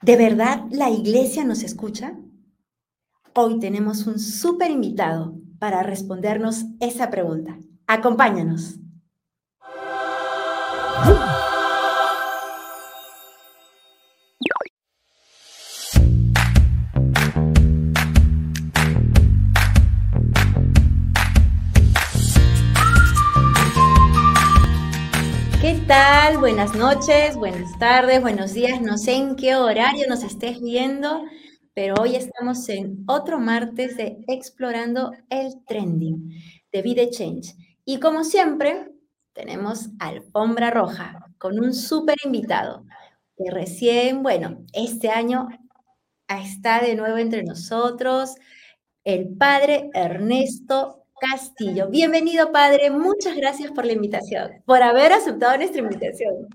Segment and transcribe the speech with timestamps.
[0.00, 2.16] ¿De verdad la iglesia nos escucha?
[3.34, 7.58] Hoy tenemos un súper invitado para respondernos esa pregunta.
[7.88, 8.78] Acompáñanos.
[26.48, 28.80] Buenas noches, buenas tardes, buenos días.
[28.80, 31.24] No sé en qué horario nos estés viendo,
[31.74, 36.30] pero hoy estamos en otro martes de Explorando el Trending
[36.72, 37.54] de Vida Change.
[37.84, 38.88] Y como siempre,
[39.32, 42.84] tenemos alfombra roja con un súper invitado
[43.36, 45.48] que recién, bueno, este año
[46.28, 48.36] está de nuevo entre nosotros,
[49.04, 51.88] el padre Ernesto Castillo.
[51.88, 52.90] Bienvenido, padre.
[52.90, 56.48] Muchas gracias por la invitación, por haber aceptado nuestra invitación.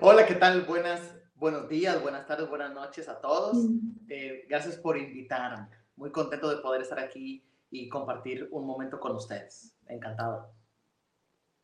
[0.00, 0.62] Hola, ¿qué tal?
[0.62, 1.00] Buenas,
[1.36, 3.56] buenos días, buenas tardes, buenas noches a todos.
[3.56, 3.78] Mm.
[4.08, 5.68] Eh, gracias por invitarme.
[5.96, 9.74] Muy contento de poder estar aquí y compartir un momento con ustedes.
[9.86, 10.50] Encantado.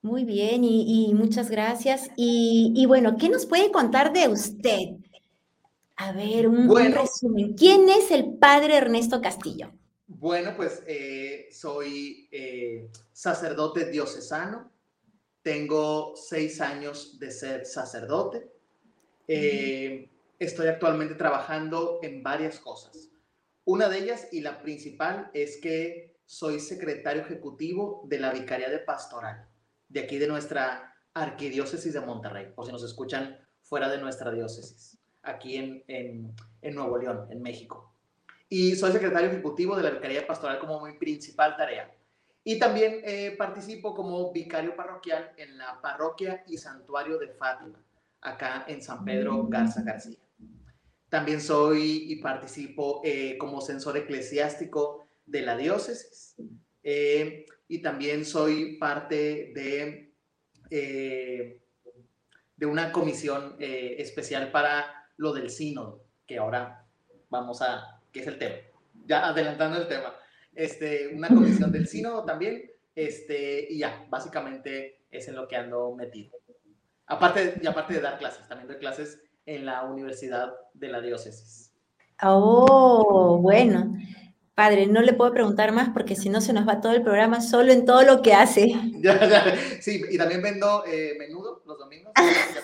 [0.03, 2.11] Muy bien, y, muchas gracias.
[2.17, 4.97] Y, bueno, ¿qué nos puede contar de usted?
[5.97, 7.55] A ver, un, un resumen.
[7.55, 9.71] ¿Quién es el padre Ernesto Castillo?
[10.19, 14.71] Bueno, pues eh, soy eh, sacerdote diocesano,
[15.43, 18.49] tengo seis años de ser sacerdote,
[19.27, 23.09] eh, estoy actualmente trabajando en varias cosas.
[23.65, 28.81] Una de ellas y la principal es que soy secretario ejecutivo de la Vicaría de
[28.81, 29.49] Pastoral,
[29.89, 34.99] de aquí de nuestra arquidiócesis de Monterrey, por si nos escuchan fuera de nuestra diócesis,
[35.23, 36.35] aquí en
[36.75, 37.92] Nuevo León, en México
[38.53, 41.91] y soy secretario ejecutivo de la Vicaría Pastoral como mi principal tarea.
[42.45, 47.83] Y también eh, participo como vicario parroquial en la parroquia y santuario de Fátima,
[48.21, 50.19] acá en San Pedro Garza García.
[51.09, 56.35] También soy y participo eh, como censor eclesiástico de la diócesis.
[56.83, 60.13] Eh, y también soy parte de,
[60.69, 66.87] de una comisión especial para lo del sínodo, que ahora
[67.31, 68.57] vamos a, que es el tema.
[69.07, 70.15] Ya adelantando el tema.
[70.55, 75.95] Este, una comisión del sínodo también, este, y ya, básicamente es en lo que ando
[75.95, 76.33] metido.
[77.07, 81.73] Aparte, y aparte de dar clases, también doy clases en la Universidad de la Diócesis.
[82.23, 83.97] Oh, bueno.
[84.55, 87.41] Padre, no le puedo preguntar más porque si no se nos va todo el programa
[87.41, 88.75] solo en todo lo que hace.
[89.81, 92.13] Sí, y también vendo eh, menudo los domingos,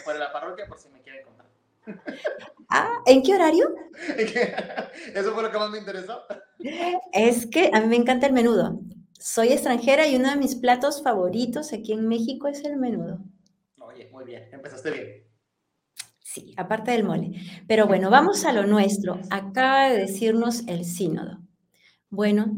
[0.05, 1.47] fuera de la parroquia, por si me quieren contar.
[2.69, 3.67] Ah, ¿en qué horario?
[5.15, 6.21] Eso fue lo que más me interesó.
[7.13, 8.81] Es que a mí me encanta el menudo.
[9.19, 13.21] Soy extranjera y uno de mis platos favoritos aquí en México es el menudo.
[13.79, 15.09] Oye, muy bien, empezaste bien.
[16.21, 17.33] Sí, aparte del mole.
[17.67, 19.19] Pero bueno, vamos a lo nuestro.
[19.31, 21.39] Acaba de decirnos el sínodo.
[22.11, 22.57] Bueno,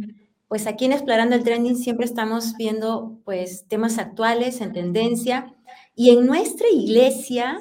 [0.48, 5.54] pues aquí en Explorando el Trending siempre estamos viendo pues temas actuales en tendencia
[5.94, 7.60] y en nuestra iglesia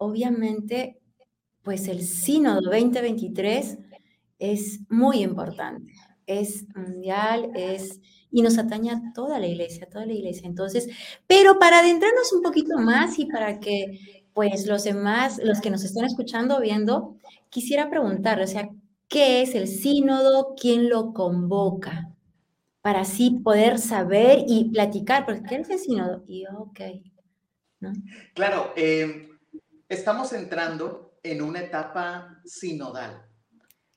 [0.00, 0.98] obviamente,
[1.62, 3.78] pues el sínodo 2023
[4.38, 5.92] es muy importante,
[6.26, 8.00] es mundial, es
[8.30, 10.46] y nos atañe a toda la iglesia, toda la iglesia.
[10.46, 10.88] Entonces,
[11.26, 13.98] pero para adentrarnos un poquito más y para que
[14.32, 17.16] pues los demás, los que nos están escuchando, viendo,
[17.48, 18.70] quisiera preguntar, o sea,
[19.08, 20.54] ¿qué es el sínodo?
[20.58, 22.14] ¿Quién lo convoca?
[22.80, 26.22] Para así poder saber y platicar, porque ¿qué es el sínodo?
[26.26, 26.80] Y ok.
[28.34, 29.28] Claro, eh,
[29.88, 33.26] estamos entrando en una etapa sinodal.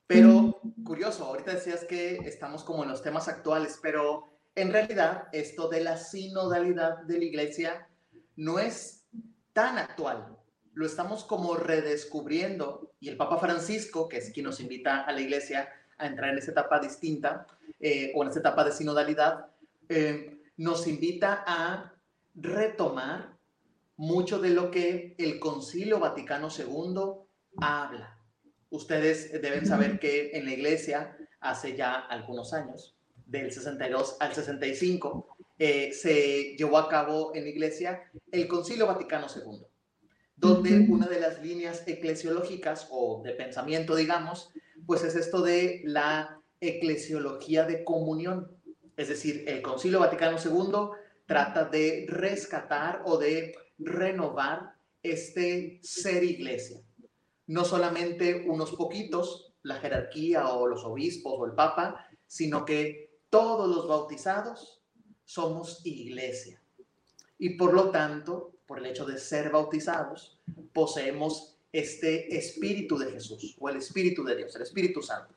[0.07, 5.69] Pero curioso, ahorita decías que estamos como en los temas actuales, pero en realidad esto
[5.69, 7.87] de la sinodalidad de la iglesia
[8.35, 9.05] no es
[9.53, 10.37] tan actual.
[10.73, 15.21] Lo estamos como redescubriendo y el Papa Francisco, que es quien nos invita a la
[15.21, 17.47] iglesia a entrar en esa etapa distinta
[17.79, 19.47] eh, o en esa etapa de sinodalidad,
[19.89, 21.93] eh, nos invita a
[22.35, 23.32] retomar
[23.97, 27.25] mucho de lo que el Concilio Vaticano II
[27.57, 28.19] habla.
[28.69, 32.95] Ustedes deben saber que en la iglesia, hace ya algunos años,
[33.25, 39.27] del 62 al 65, eh, se llevó a cabo en la iglesia el Concilio Vaticano
[39.33, 39.61] II,
[40.35, 44.51] donde una de las líneas eclesiológicas o de pensamiento, digamos,
[44.85, 48.51] pues es esto de la eclesiología de comunión.
[48.97, 50.89] Es decir, el Concilio Vaticano II
[51.25, 53.55] trata de rescatar o de
[53.85, 56.81] renovar este ser iglesia.
[57.47, 63.73] No solamente unos poquitos, la jerarquía o los obispos o el papa, sino que todos
[63.73, 64.81] los bautizados
[65.25, 66.61] somos iglesia.
[67.37, 70.39] Y por lo tanto, por el hecho de ser bautizados,
[70.71, 75.33] poseemos este Espíritu de Jesús o el Espíritu de Dios, el Espíritu Santo.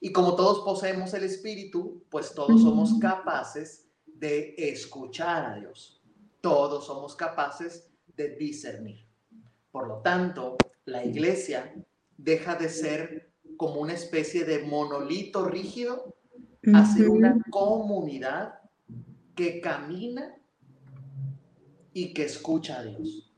[0.00, 5.99] Y como todos poseemos el Espíritu, pues todos somos capaces de escuchar a Dios.
[6.40, 9.06] Todos somos capaces de discernir.
[9.70, 11.74] Por lo tanto, la iglesia
[12.16, 16.16] deja de ser como una especie de monolito rígido
[16.74, 18.60] a ser una comunidad
[19.34, 20.36] que camina
[21.92, 23.32] y que escucha a Dios.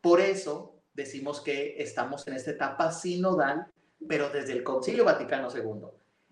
[0.00, 3.66] Por eso decimos que estamos en esta etapa sinodal,
[4.08, 5.88] pero desde el Concilio Vaticano II.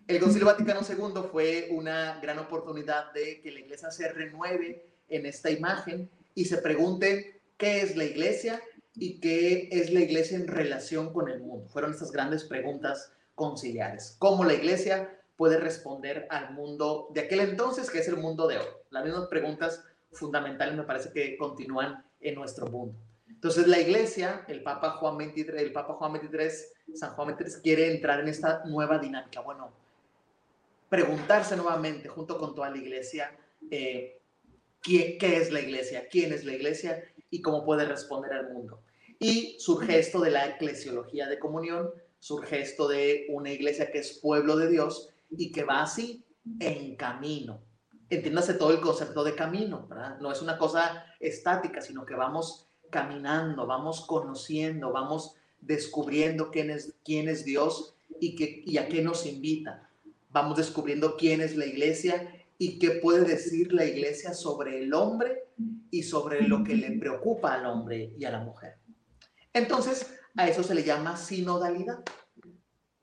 [0.06, 5.27] El Concilio Vaticano II fue una gran oportunidad de que la iglesia se renueve en
[5.27, 8.61] esta imagen y se pregunte qué es la iglesia
[8.95, 11.69] y qué es la iglesia en relación con el mundo.
[11.69, 14.17] Fueron estas grandes preguntas conciliares.
[14.19, 18.59] ¿Cómo la iglesia puede responder al mundo de aquel entonces, que es el mundo de
[18.59, 18.67] hoy?
[18.91, 22.97] Las mismas preguntas fundamentales me parece que continúan en nuestro mundo.
[23.29, 27.93] Entonces la iglesia, el Papa Juan 23, el Papa Juan 23, San Juan 23 quiere
[27.93, 29.41] entrar en esta nueva dinámica.
[29.41, 29.71] Bueno,
[30.89, 33.37] preguntarse nuevamente junto con toda la iglesia
[33.71, 34.21] eh,
[34.84, 38.81] ¿qué, qué es la iglesia, quién es la iglesia y cómo puede responder al mundo.
[39.19, 41.90] Y surge esto de la eclesiología de comunión,
[42.20, 46.25] surge esto de una iglesia que es pueblo de Dios y que va así
[46.60, 47.60] en camino.
[48.10, 50.19] Entiéndase todo el concepto de camino, ¿verdad?
[50.20, 56.94] No es una cosa estática, sino que vamos caminando, vamos conociendo, vamos descubriendo quién es,
[57.04, 59.88] quién es Dios y, que, y a qué nos invita.
[60.31, 62.31] Vamos descubriendo quién es la iglesia
[62.64, 65.50] y qué puede decir la iglesia sobre el hombre
[65.90, 68.78] y sobre lo que le preocupa al hombre y a la mujer.
[69.52, 72.02] Entonces, a eso se le llama sinodalidad,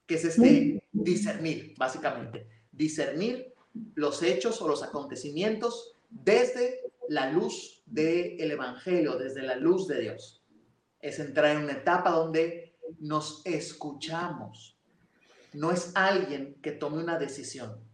[0.08, 2.48] que es este discernir, básicamente.
[2.72, 3.54] Discernir
[3.94, 10.44] los hechos o los acontecimientos desde la luz del Evangelio, desde la luz de Dios.
[11.00, 14.76] Es entrar en una etapa donde nos escuchamos.
[15.54, 17.91] No es alguien que tome una decisión.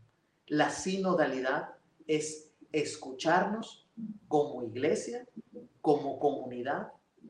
[0.47, 1.69] La sinodalidad
[2.07, 3.85] es escucharnos
[4.27, 5.25] como iglesia,
[5.81, 6.89] como comunidad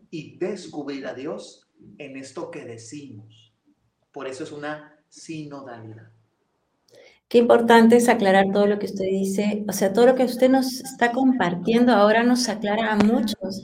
[0.10, 1.68] y descubrir a Dios
[1.98, 3.54] en esto que decimos.
[4.12, 6.10] Por eso es una sinodalidad.
[7.28, 10.50] Qué importante es aclarar todo lo que usted dice, o sea, todo lo que usted
[10.50, 13.64] nos está compartiendo ahora nos aclara a muchos,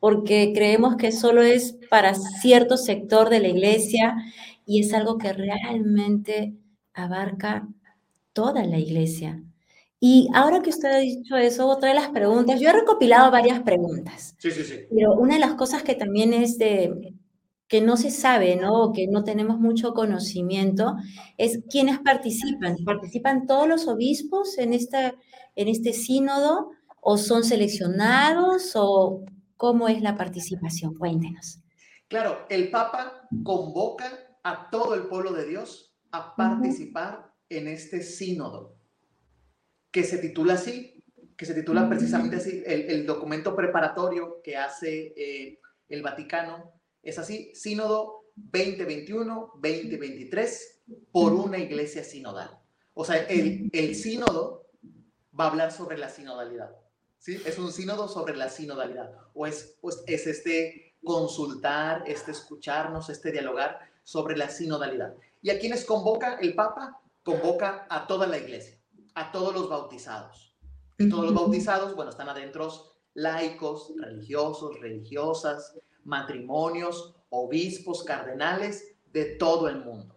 [0.00, 4.16] porque creemos que solo es para cierto sector de la iglesia
[4.64, 6.54] y es algo que realmente
[6.94, 7.68] abarca
[8.32, 9.42] toda la iglesia.
[10.00, 13.60] Y ahora que usted ha dicho eso, otra de las preguntas, yo he recopilado varias
[13.60, 14.34] preguntas.
[14.38, 14.80] Sí, sí, sí.
[14.90, 17.14] Pero una de las cosas que también es de
[17.72, 18.92] que no se sabe, ¿no?
[18.92, 20.96] que no tenemos mucho conocimiento,
[21.38, 22.76] es quiénes participan.
[22.84, 25.14] ¿Participan todos los obispos en, esta,
[25.56, 29.24] en este sínodo o son seleccionados o
[29.56, 30.94] cómo es la participación?
[30.96, 31.60] Cuéntenos.
[32.08, 38.76] Claro, el Papa convoca a todo el pueblo de Dios a participar en este sínodo
[39.90, 41.02] que se titula así,
[41.36, 45.58] que se titula precisamente así, el, documento preparatorio que hace eh,
[45.88, 46.72] el Vaticano
[47.02, 50.58] es así, Sínodo 2021-2023
[51.10, 52.58] por una iglesia sinodal.
[52.94, 54.66] O sea, el, el sínodo
[55.38, 56.74] va a hablar sobre la sinodalidad.
[57.18, 57.40] ¿sí?
[57.44, 59.12] Es un sínodo sobre la sinodalidad.
[59.34, 65.14] O es, pues, es este consultar, este escucharnos, este dialogar sobre la sinodalidad.
[65.40, 67.00] ¿Y a quienes convoca el Papa?
[67.22, 68.82] Convoca a toda la iglesia
[69.14, 70.54] a todos los bautizados.
[70.98, 72.70] Y todos los bautizados, bueno, están adentro
[73.14, 80.16] laicos, religiosos, religiosas, matrimonios, obispos, cardenales de todo el mundo.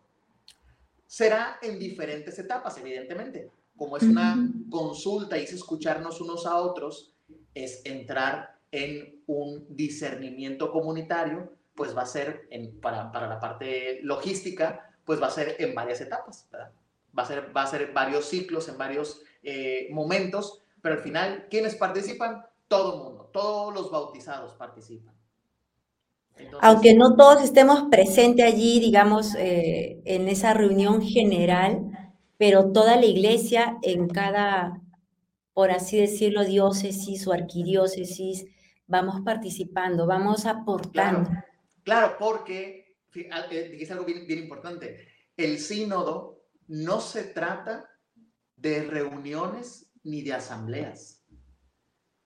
[1.07, 3.51] Será en diferentes etapas, evidentemente.
[3.75, 7.13] Como es una consulta y es escucharnos unos a otros,
[7.53, 13.99] es entrar en un discernimiento comunitario, pues va a ser, en, para, para la parte
[14.03, 16.71] logística, pues va a ser en varias etapas, ¿verdad?
[17.17, 21.47] Va a ser, va a ser varios ciclos en varios eh, momentos, pero al final,
[21.49, 22.43] ¿quiénes participan?
[22.67, 25.15] Todo el mundo, todos los bautizados participan.
[26.61, 31.81] Aunque no todos estemos presentes allí, digamos, eh, en esa reunión general,
[32.37, 34.81] pero toda la iglesia en cada,
[35.53, 38.45] por así decirlo, diócesis o arquidiócesis,
[38.87, 41.29] vamos participando, vamos aportando.
[41.29, 41.45] Claro,
[41.83, 42.97] claro porque,
[43.31, 45.07] ah, eh, dijiste algo bien, bien importante,
[45.37, 46.34] el sínodo
[46.67, 47.89] no se trata
[48.55, 51.23] de reuniones ni de asambleas.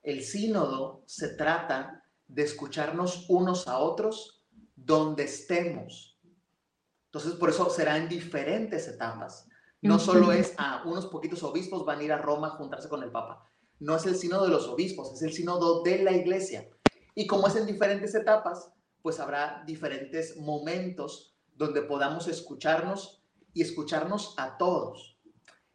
[0.02, 4.42] El sínodo se trata de escucharnos unos a otros
[4.74, 6.18] donde estemos.
[7.06, 9.46] Entonces, por eso será en diferentes etapas.
[9.82, 12.88] No solo es, a ah, unos poquitos obispos van a ir a Roma a juntarse
[12.88, 13.46] con el Papa.
[13.78, 16.68] No es el sínodo de los obispos, es el sínodo de la iglesia.
[17.14, 18.70] Y como es en diferentes etapas,
[19.02, 23.19] pues habrá diferentes momentos donde podamos escucharnos
[23.54, 25.18] y escucharnos a todos.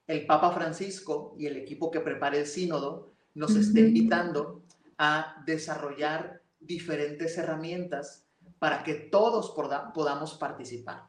[0.08, 4.64] El Papa Francisco y el equipo que prepara el sínodo nos está invitando
[4.98, 8.26] a desarrollar diferentes herramientas
[8.60, 9.54] para que todos
[9.94, 11.04] podamos participar.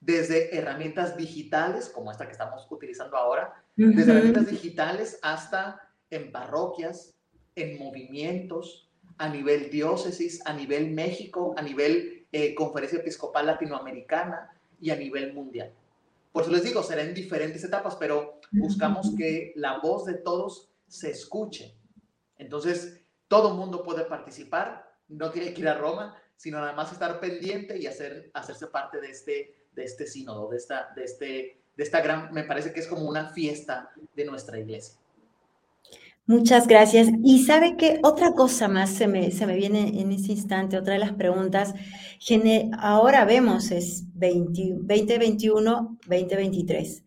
[0.00, 7.14] Desde herramientas digitales, como esta que estamos utilizando ahora, desde herramientas digitales hasta en parroquias,
[7.54, 14.50] en movimientos, a nivel diócesis, a nivel México, a nivel eh, Conferencia Episcopal Latinoamericana
[14.80, 15.72] y a nivel mundial.
[16.32, 20.70] Por eso les digo, será en diferentes etapas, pero buscamos que la voz de todos
[20.88, 21.76] se escuche.
[22.36, 27.20] Entonces, todo mundo puede participar, no tiene que ir a Roma, sino nada más estar
[27.20, 31.82] pendiente y hacer, hacerse parte de este, de este sínodo, de esta, de, este, de
[31.82, 35.01] esta gran, me parece que es como una fiesta de nuestra iglesia.
[36.26, 37.08] Muchas gracias.
[37.24, 40.94] Y sabe que otra cosa más se me, se me viene en ese instante, otra
[40.94, 41.74] de las preguntas,
[42.78, 47.04] ahora vemos es 2021, 2023.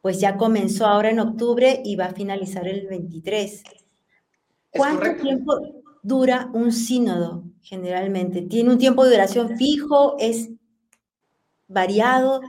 [0.00, 3.64] Pues ya comenzó ahora en octubre y va a finalizar el 23.
[4.70, 5.58] ¿Cuánto tiempo
[6.02, 8.42] dura un sínodo generalmente?
[8.42, 10.16] ¿Tiene un tiempo de duración fijo?
[10.20, 10.50] ¿Es
[11.66, 12.42] variado?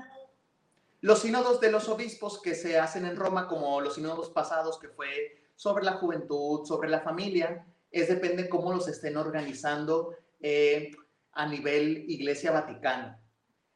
[1.01, 4.89] Los sínodos de los obispos que se hacen en Roma, como los sínodos pasados, que
[4.89, 10.91] fue sobre la juventud, sobre la familia, es depende cómo los estén organizando eh,
[11.33, 13.19] a nivel Iglesia Vaticana.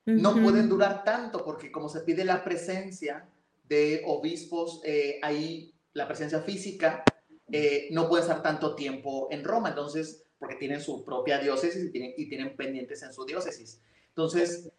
[0.06, 3.28] No pueden durar tanto porque como se pide la presencia
[3.64, 7.04] de obispos, eh, ahí la presencia física,
[7.52, 11.92] eh, no puede estar tanto tiempo en Roma, entonces, porque tienen su propia diócesis y
[11.92, 13.82] tienen, y tienen pendientes en su diócesis.
[14.10, 14.70] Entonces,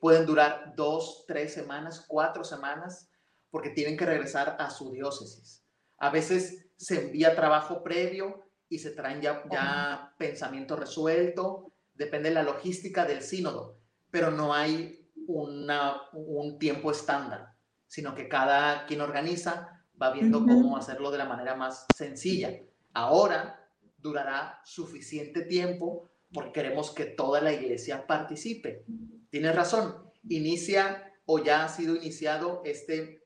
[0.00, 3.08] pueden durar dos, tres semanas, cuatro semanas,
[3.50, 5.62] porque tienen que regresar a su diócesis.
[5.98, 12.36] A veces se envía trabajo previo y se traen ya, ya pensamiento resuelto, depende de
[12.36, 13.78] la logística del sínodo,
[14.10, 17.54] pero no hay una, un tiempo estándar,
[17.86, 22.56] sino que cada quien organiza va viendo cómo hacerlo de la manera más sencilla.
[22.94, 28.84] Ahora durará suficiente tiempo porque queremos que toda la iglesia participe.
[29.30, 33.24] Tienes razón, inicia o ya ha sido iniciado este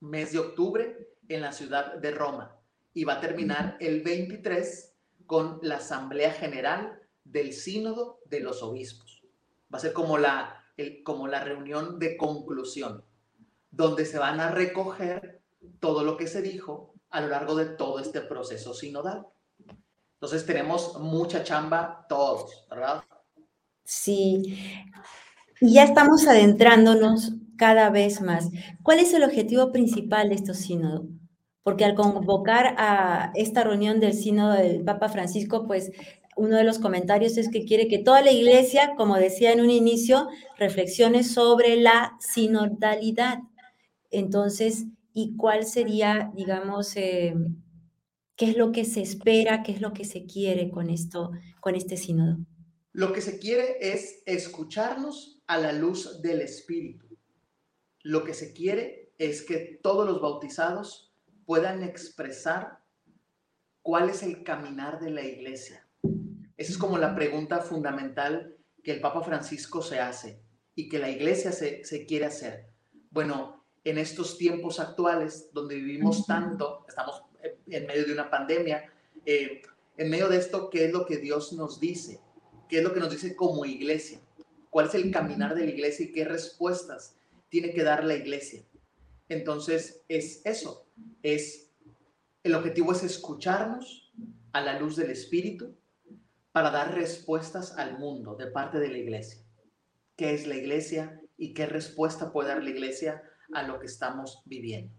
[0.00, 2.56] mes de octubre en la ciudad de Roma
[2.92, 4.92] y va a terminar el 23
[5.26, 9.22] con la Asamblea General del Sínodo de los Obispos.
[9.72, 10.64] Va a ser como la,
[11.04, 13.04] como la reunión de conclusión,
[13.70, 15.42] donde se van a recoger
[15.80, 19.26] todo lo que se dijo a lo largo de todo este proceso sinodal.
[20.14, 23.02] Entonces tenemos mucha chamba todos, ¿verdad?
[23.84, 24.58] Sí.
[25.60, 28.50] Y ya estamos adentrándonos cada vez más.
[28.82, 31.06] ¿Cuál es el objetivo principal de estos sínodos?
[31.62, 35.92] Porque al convocar a esta reunión del sínodo del Papa Francisco, pues
[36.36, 39.70] uno de los comentarios es que quiere que toda la iglesia, como decía en un
[39.70, 43.38] inicio, reflexione sobre la sinodalidad.
[44.10, 47.34] Entonces, ¿y cuál sería, digamos, eh,
[48.36, 51.30] qué es lo que se espera, qué es lo que se quiere con esto,
[51.60, 52.38] con este sínodo?
[52.92, 57.03] Lo que se quiere es escucharnos a la luz del Espíritu.
[58.04, 61.10] Lo que se quiere es que todos los bautizados
[61.46, 62.80] puedan expresar
[63.80, 65.88] cuál es el caminar de la iglesia.
[66.58, 70.38] Esa es como la pregunta fundamental que el Papa Francisco se hace
[70.74, 72.66] y que la iglesia se, quiere hacer.
[73.10, 77.22] Bueno, en estos tiempos actuales donde vivimos tanto, estamos
[77.66, 78.84] en medio de una pandemia,
[79.24, 79.62] eh,
[79.96, 82.20] en medio de esto, ¿qué es lo que Dios nos dice?
[82.68, 84.20] ¿Qué es lo que nos dice como iglesia?
[84.68, 87.16] ¿Cuál es el caminar de la iglesia y qué respuestas
[87.54, 88.64] tiene que dar la iglesia.
[89.28, 90.88] Entonces, es eso,
[91.22, 91.70] es
[92.42, 94.12] el objetivo es escucharnos
[94.50, 95.78] a la luz del Espíritu
[96.50, 99.40] para dar respuestas al mundo de parte de la iglesia.
[100.16, 104.42] ¿Qué es la iglesia y qué respuesta puede dar la iglesia a lo que estamos
[104.46, 104.92] viviendo?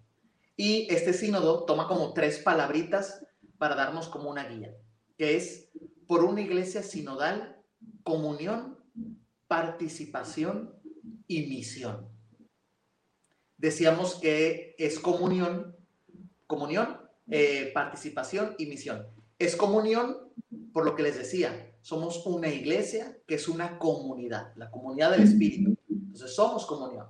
[0.56, 3.22] Y este sínodo toma como tres palabritas
[3.58, 4.74] para darnos como una guía,
[5.18, 5.72] que es
[6.08, 7.62] por una iglesia sinodal,
[8.04, 8.80] comunión,
[9.50, 10.74] participación
[11.28, 12.15] y misión
[13.58, 15.76] decíamos que es comunión,
[16.48, 19.08] comunión, eh, participación y misión.
[19.40, 20.18] Es comunión,
[20.74, 25.24] por lo que les decía, somos una iglesia que es una comunidad, la comunidad del
[25.24, 25.76] Espíritu.
[25.90, 27.08] Entonces somos comunión.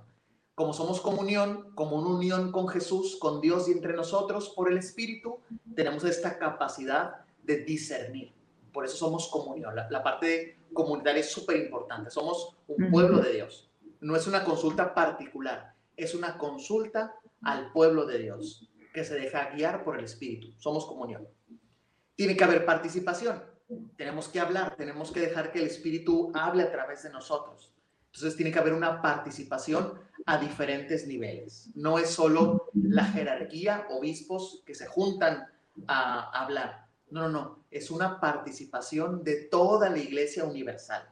[0.54, 4.78] Como somos comunión, como una unión con Jesús, con Dios y entre nosotros por el
[4.78, 5.38] Espíritu,
[5.74, 8.32] tenemos esta capacidad de discernir.
[8.72, 9.76] Por eso somos comunión.
[9.76, 12.10] La, la parte comunitaria es súper importante.
[12.10, 13.70] Somos un pueblo de Dios.
[14.00, 19.50] No es una consulta particular es una consulta al pueblo de Dios que se deja
[19.50, 20.52] guiar por el Espíritu.
[20.58, 21.26] Somos comunión.
[22.14, 23.42] Tiene que haber participación.
[23.96, 27.72] tenemos que hablar, tenemos que dejar que el Espíritu hable a través de nosotros.
[28.06, 31.68] Entonces tiene que haber una participación a diferentes niveles.
[31.74, 35.46] No es solo la jerarquía, obispos que se juntan
[35.86, 36.86] a hablar.
[37.10, 37.64] No, no, no.
[37.70, 41.06] Es una participación de toda la iglesia universal.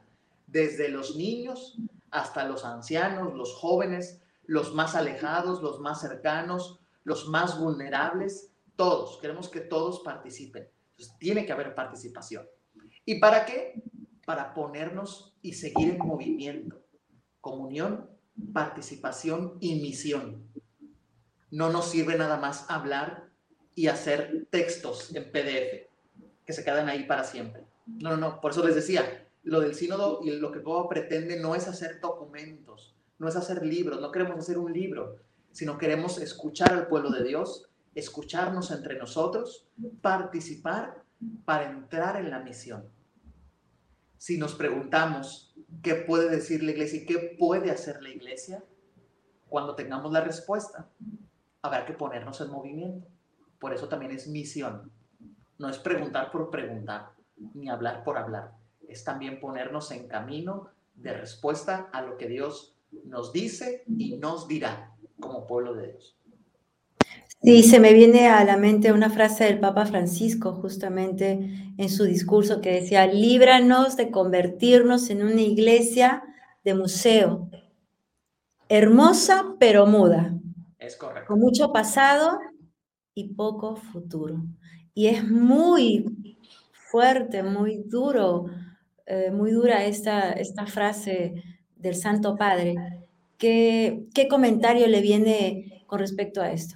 [0.47, 1.77] Desde los niños
[2.09, 9.19] hasta los ancianos, los jóvenes, los más alejados, los más cercanos, los más vulnerables, todos.
[9.19, 10.69] Queremos que todos participen.
[10.91, 12.47] Entonces, tiene que haber participación.
[13.05, 13.83] ¿Y para qué?
[14.25, 16.81] Para ponernos y seguir en movimiento.
[17.41, 18.09] Comunión,
[18.53, 20.49] participación y misión.
[21.51, 23.29] No nos sirve nada más hablar
[23.75, 25.89] y hacer textos en PDF
[26.45, 27.65] que se quedan ahí para siempre.
[27.85, 28.41] No, no, no.
[28.41, 31.99] Por eso les decía, lo del sínodo y lo que Papa pretende no es hacer
[31.99, 35.17] documentos, no es hacer libros, no queremos hacer un libro,
[35.51, 39.67] sino queremos escuchar al pueblo de Dios, escucharnos entre nosotros,
[40.01, 41.03] participar
[41.45, 42.89] para entrar en la misión.
[44.17, 48.63] Si nos preguntamos qué puede decir la iglesia y qué puede hacer la iglesia,
[49.47, 50.89] cuando tengamos la respuesta,
[51.61, 53.07] habrá que ponernos en movimiento.
[53.59, 54.91] Por eso también es misión.
[55.57, 57.11] No es preguntar por preguntar,
[57.53, 58.51] ni hablar por hablar.
[58.89, 62.74] Es también ponernos en camino de respuesta a lo que Dios
[63.05, 66.17] nos dice y nos dirá como pueblo de Dios.
[67.41, 72.05] Sí, se me viene a la mente una frase del Papa Francisco justamente en su
[72.05, 76.23] discurso que decía, líbranos de convertirnos en una iglesia
[76.63, 77.49] de museo,
[78.67, 80.33] hermosa pero muda.
[80.79, 81.27] Es correcto.
[81.27, 82.39] Con mucho pasado
[83.13, 84.43] y poco futuro.
[84.95, 86.39] Y es muy
[86.71, 88.45] fuerte, muy duro,
[89.05, 91.43] eh, muy dura esta, esta frase
[91.85, 92.75] del Santo Padre.
[93.37, 96.75] ¿Qué, ¿Qué comentario le viene con respecto a esto?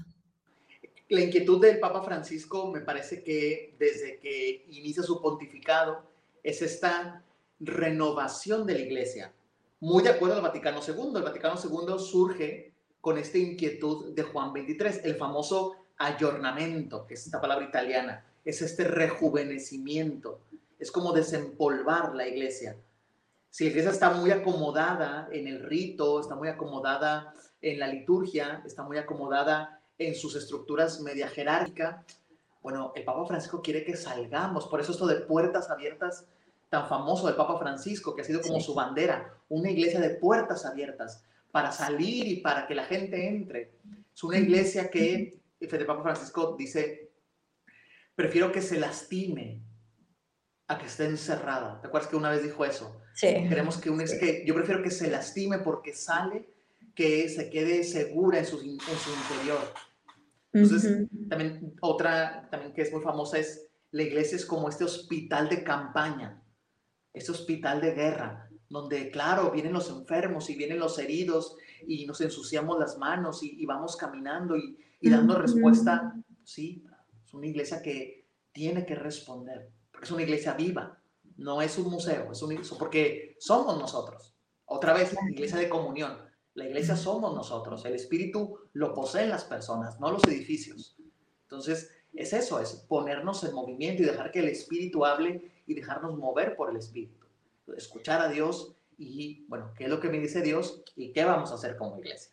[1.10, 6.04] la inquietud del Papa Francisco me parece que desde que inicia su pontificado
[6.44, 7.24] es esta
[7.60, 9.34] renovación de la iglesia.
[9.80, 11.16] Muy de acuerdo al Vaticano II.
[11.16, 17.26] El Vaticano II surge con esta inquietud de Juan 23, el famoso ayornamiento, que es
[17.26, 20.42] esta palabra italiana, es este rejuvenecimiento,
[20.78, 22.78] es como desempolvar la iglesia.
[23.50, 28.62] Si la iglesia está muy acomodada en el rito, está muy acomodada en la liturgia,
[28.66, 32.06] está muy acomodada en sus estructuras media jerárquica.
[32.62, 36.26] Bueno, el Papa Francisco quiere que salgamos, por eso esto de puertas abiertas
[36.70, 40.66] tan famoso del Papa Francisco, que ha sido como su bandera, una iglesia de puertas
[40.66, 43.72] abiertas para salir y para que la gente entre.
[44.14, 47.12] Es una iglesia que, el Papa Francisco dice,
[48.16, 49.64] prefiero que se lastime
[50.68, 51.82] a que esté encerrada.
[51.82, 53.02] ¿Te acuerdas que una vez dijo eso?
[53.20, 53.28] Sí.
[53.50, 56.54] Queremos que, un, que yo prefiero que se lastime porque sale,
[56.96, 59.74] que se quede segura en su, en su interior.
[60.54, 65.50] Entonces, también otra también que es muy famosa es la iglesia es como este hospital
[65.50, 66.42] de campaña,
[67.12, 72.22] este hospital de guerra, donde, claro, vienen los enfermos y vienen los heridos y nos
[72.22, 76.16] ensuciamos las manos y, vamos caminando y, dando respuesta.
[76.46, 76.86] Sí,
[77.26, 80.99] es una iglesia que tiene que responder, porque es una iglesia viva,
[81.40, 84.36] no es un museo, es un, porque somos nosotros.
[84.66, 90.00] Otra vez, iglesia de comunión la iglesia somos nosotros, el espíritu lo poseen las personas,
[90.00, 90.96] no los edificios.
[91.44, 96.18] Entonces, es eso, es ponernos en movimiento y dejar que el espíritu hable y dejarnos
[96.18, 97.26] mover por el espíritu.
[97.78, 101.52] Escuchar a Dios y, bueno, ¿qué es lo que me dice Dios y qué vamos
[101.52, 102.32] a hacer como iglesia?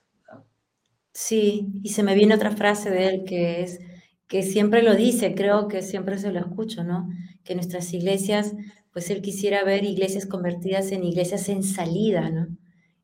[1.12, 3.80] Sí, y se me viene otra frase de él que es
[4.26, 7.08] que siempre lo dice, creo que siempre se lo escucho, ¿no?
[7.44, 8.54] Que nuestras iglesias,
[8.96, 12.46] pues él quisiera ver iglesias convertidas en iglesias en salida, ¿no?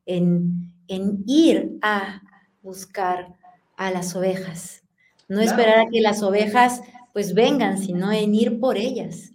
[0.07, 2.23] En, en ir a
[2.63, 3.35] buscar
[3.77, 4.81] a las ovejas.
[5.27, 6.81] No esperar a que las ovejas
[7.13, 9.33] pues vengan, sino en ir por ellas.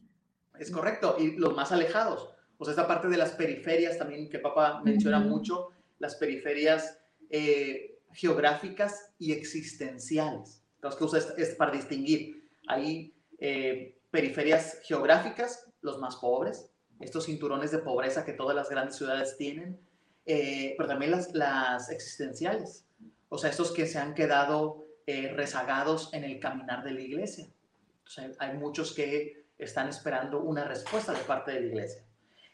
[0.59, 2.29] Es correcto, y los más alejados.
[2.57, 5.69] O sea, esta parte de las periferias también que papá menciona mucho,
[6.01, 6.99] las periferias
[7.31, 10.65] eh, geográficas y existenciales.
[10.75, 12.49] Entonces, que usa es, para distinguir.
[12.67, 18.97] Hay eh, periferias geográficas, los más pobres, estos cinturones de pobreza que todas las grandes
[18.97, 19.81] ciudades tienen,
[20.27, 22.87] eh, pero también las, las, existenciales,
[23.29, 27.47] o sea, estos que se han quedado eh, rezagados en el caminar de la iglesia.
[28.39, 32.05] hay muchos que están esperando una respuesta de parte de la iglesia.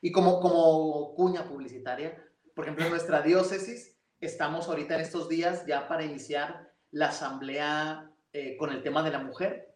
[0.00, 2.16] Y como, como cuña publicitaria,
[2.54, 8.10] por ejemplo, en nuestra diócesis estamos ahorita en estos días ya para iniciar la asamblea
[8.32, 9.74] eh, con el tema de la mujer.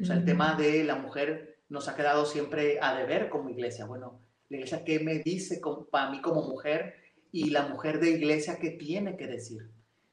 [0.00, 3.86] O sea, el tema de la mujer nos ha quedado siempre a deber como iglesia.
[3.86, 7.02] Bueno, la iglesia, ¿qué me dice para mí como mujer?
[7.32, 9.68] y la mujer de iglesia que tiene que decir.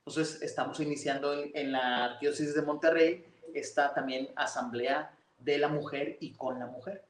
[0.05, 6.33] Entonces, estamos iniciando en, la diócesis de Monterrey esta también asamblea de la mujer y
[6.33, 7.05] con la mujer.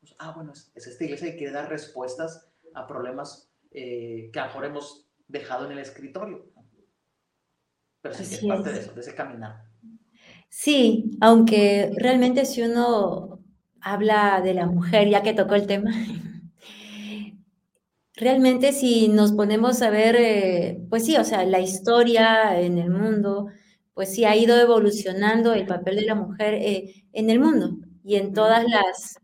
[0.00, 4.42] Pues, ah, bueno, es, esta iglesia que quiere dar respuestas a problemas eh, que a
[4.42, 6.46] lo mejor hemos dejado en el escritorio.
[8.00, 9.64] Pero sí, es parte de eso, de ese caminar.
[10.48, 13.37] Sí, aunque realmente si uno
[13.80, 15.92] habla de la mujer, ya que tocó el tema,
[18.14, 22.90] realmente si nos ponemos a ver, eh, pues sí, o sea, la historia en el
[22.90, 23.48] mundo,
[23.94, 28.16] pues sí ha ido evolucionando el papel de la mujer eh, en el mundo y
[28.16, 29.18] en todas las,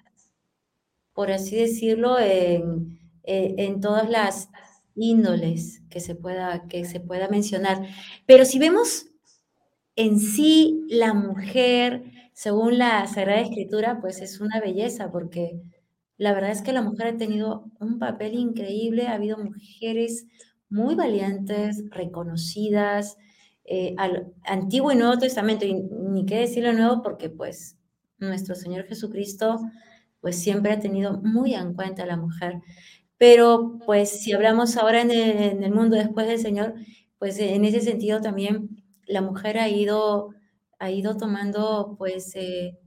[1.12, 4.48] por así decirlo, en, eh, en todas las
[4.96, 7.86] índoles que se, pueda, que se pueda mencionar.
[8.26, 9.06] Pero si vemos
[9.96, 15.62] en sí la mujer, según la Sagrada Escritura, pues es una belleza, porque
[16.18, 20.26] la verdad es que la mujer ha tenido un papel increíble, ha habido mujeres
[20.68, 23.16] muy valientes, reconocidas,
[23.64, 27.78] eh, al Antiguo y Nuevo Testamento, y ni qué decirlo nuevo, porque pues
[28.18, 29.60] nuestro Señor Jesucristo
[30.20, 32.60] pues siempre ha tenido muy en cuenta a la mujer.
[33.18, 36.74] Pero pues si hablamos ahora en el, mundo después del Señor,
[37.18, 40.30] pues en ese sentido también la mujer ha ido,
[40.78, 42.78] ha ido tomando pues eh,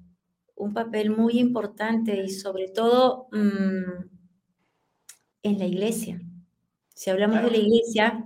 [0.56, 4.06] un papel muy importante y sobre todo mm,
[5.43, 6.21] en la iglesia.
[6.93, 8.23] Si hablamos de la iglesia,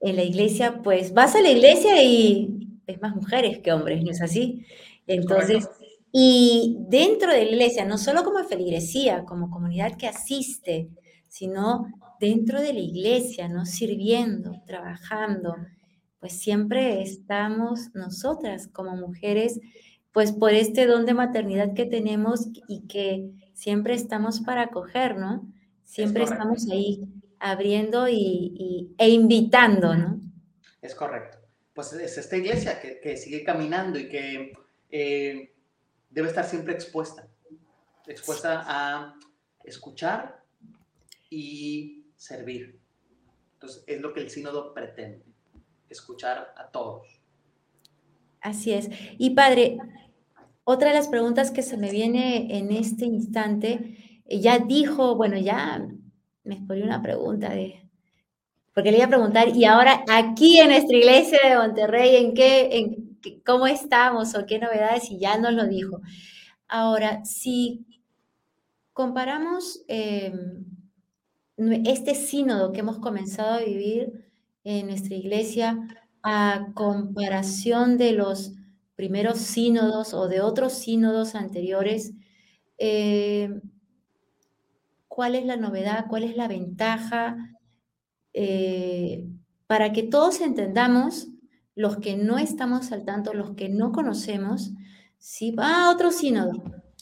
[0.00, 4.10] en la iglesia pues vas a la iglesia y es más mujeres que hombres, ¿no
[4.10, 4.64] es así?
[5.06, 5.68] Entonces,
[6.12, 10.88] y dentro de la iglesia, no solo como feligresía, como comunidad que asiste,
[11.28, 13.66] sino dentro de la iglesia, ¿no?
[13.66, 15.56] Sirviendo, trabajando,
[16.20, 19.60] pues siempre estamos nosotras como mujeres,
[20.12, 25.46] pues por este don de maternidad que tenemos y que siempre estamos para acoger, ¿no?
[25.84, 27.06] Siempre estamos ahí
[27.38, 30.20] abriendo y, e invitando, ¿no?
[30.80, 31.38] Es correcto.
[31.74, 34.52] Pues es esta iglesia que, sigue caminando y que
[34.90, 35.54] eh,
[36.08, 37.28] debe estar siempre expuesta,
[38.06, 39.18] expuesta a
[39.64, 40.42] escuchar
[41.28, 42.80] y servir.
[43.54, 45.24] Entonces, es lo que el sínodo pretende,
[45.88, 47.20] escuchar a todos.
[48.40, 48.88] Así es.
[49.18, 49.78] Y padre,
[50.64, 55.86] otra de las preguntas que se me viene en este instante, ya dijo, bueno, ya
[56.44, 57.88] me expone una pregunta de,
[58.74, 62.78] porque le iba a preguntar, y ahora aquí en nuestra iglesia de Monterrey, ¿en qué,
[62.78, 65.10] en cómo estamos o qué novedades?
[65.10, 66.00] Y ya nos lo dijo.
[66.68, 67.86] Ahora, si
[68.92, 70.64] comparamos em,
[71.56, 74.30] este sínodo que hemos comenzado a vivir
[74.66, 75.78] en nuestra iglesia
[76.24, 78.52] a comparación de los
[78.96, 82.14] primeros sínodos o de otros sínodos anteriores,
[82.78, 83.60] eh,
[85.06, 86.06] ¿cuál es la novedad?
[86.08, 87.36] ¿Cuál es la ventaja?
[88.32, 89.28] Eh,
[89.68, 91.28] para que todos entendamos,
[91.76, 94.72] los que no estamos al tanto, los que no conocemos,
[95.18, 95.54] ¿sí?
[95.58, 96.50] Ah, otro sínodo.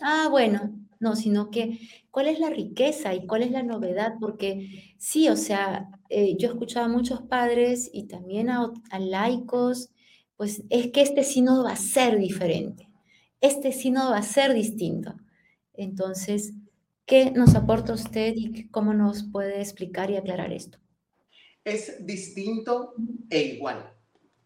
[0.03, 1.79] Ah, bueno, no, sino que
[2.11, 6.49] cuál es la riqueza y cuál es la novedad, porque sí, o sea, eh, yo
[6.49, 9.91] he escuchado a muchos padres y también a, laicos,
[10.37, 12.89] pues es que este sínodo va a ser diferente,
[13.41, 15.15] este sínodo va a ser distinto.
[15.75, 16.55] Entonces,
[17.05, 20.79] ¿qué nos aporta usted y cómo nos puede explicar y aclarar esto?
[21.65, 22.95] Es distinto
[23.29, 23.93] e igual.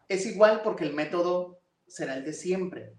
[0.08, 2.98] Es igual porque el método será el de siempre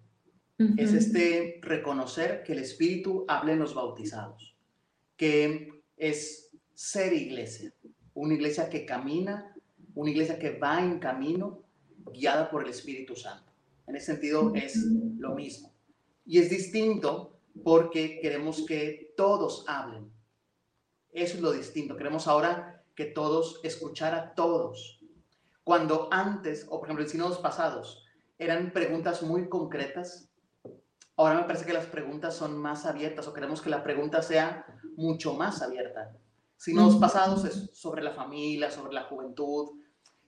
[0.78, 4.58] es este reconocer que el Espíritu habla en los bautizados,
[5.16, 7.74] que es ser iglesia,
[8.14, 9.56] una iglesia que camina,
[9.96, 11.64] una iglesia que va en camino,
[12.12, 13.52] guiada por el Espíritu Santo.
[13.88, 14.76] En ese sentido es
[15.18, 15.74] lo mismo.
[16.26, 20.12] Y es distinto porque queremos que todos hablen.
[21.12, 21.96] Eso es lo distinto.
[21.96, 25.00] Queremos ahora que todos, escuchar a todos.
[25.64, 28.06] Cuando antes, o por ejemplo en sínodos pasados,
[28.38, 30.29] eran preguntas muy concretas,
[31.20, 34.66] Ahora me parece que las preguntas son más abiertas o queremos que la pregunta sea
[34.96, 36.16] mucho más abierta.
[36.56, 39.68] Si no, los pasados es sobre la familia, sobre la juventud,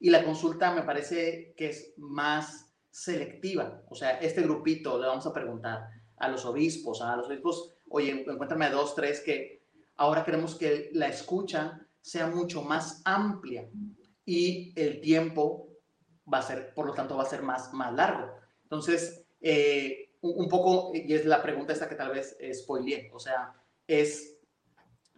[0.01, 3.84] y la consulta me parece que es más selectiva.
[3.89, 8.25] O sea, este grupito le vamos a preguntar a los obispos, a los obispos, oye,
[8.27, 9.63] encuéntrame dos, tres, que
[9.95, 13.69] ahora queremos que la escucha sea mucho más amplia
[14.25, 15.69] y el tiempo
[16.32, 18.30] va a ser, por lo tanto, va a ser más, más largo.
[18.63, 23.54] Entonces, eh, un, poco, y es la pregunta esta que tal vez spoileé, o sea,
[23.88, 24.38] es,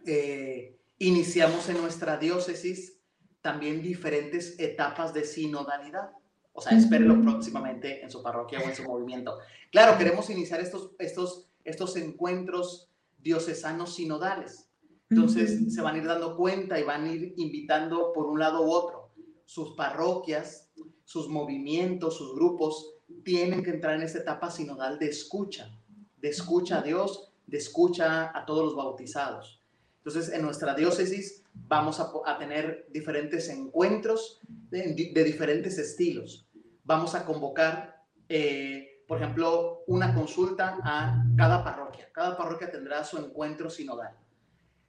[0.06, 2.98] eh, iniciamos en nuestra diócesis
[3.40, 6.12] también diferentes etapas de sinodalidad.
[6.52, 9.38] O sea, espérelo próximamente en su parroquia o en su movimiento.
[9.72, 12.88] Claro, queremos iniciar estos, estos, estos encuentros
[13.18, 14.68] diocesanos sinodales.
[15.10, 18.62] Entonces se van a ir dando cuenta y van a ir invitando por un lado
[18.62, 19.10] u otro
[19.44, 20.70] sus parroquias,
[21.04, 22.93] sus movimientos, sus grupos
[23.24, 25.70] tienen que entrar en esta etapa sinodal de escucha,
[26.16, 29.62] de escucha a Dios, de escucha a todos los bautizados.
[29.98, 34.40] Entonces, en nuestra diócesis vamos a, tener diferentes encuentros
[34.70, 36.46] de, diferentes estilos.
[36.84, 42.10] Vamos a convocar, eh, por ejemplo, una consulta a cada parroquia.
[42.12, 44.14] Cada parroquia tendrá su encuentro sinodal.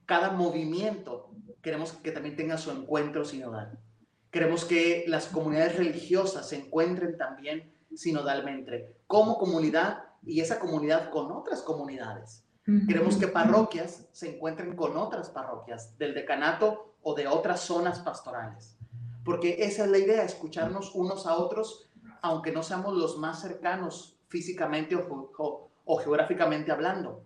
[0.06, 3.80] Cada movimiento queremos que también tenga su encuentro sinodal.
[4.32, 11.32] Queremos que las comunidades religiosas se encuentren también sinodalmente como comunidad y esa comunidad con
[11.32, 12.44] otras comunidades.
[12.88, 18.76] Queremos que parroquias se encuentren con otras parroquias del decanato o de otras zonas pastorales.
[19.24, 21.92] Porque esa es la idea, escucharnos unos a otros,
[22.24, 27.24] aunque no seamos los más cercanos físicamente o, o, geográficamente hablando.